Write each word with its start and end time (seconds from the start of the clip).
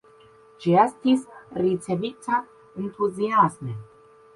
Ĝi 0.63 0.73
estis 0.83 1.21
ricevita 1.65 2.43
entuziasme. 2.87 3.81